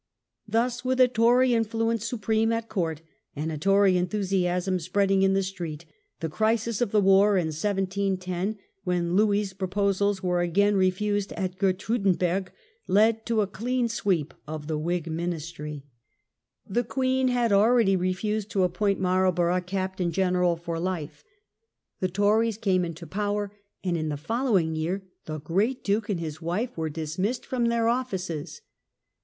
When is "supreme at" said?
2.07-2.69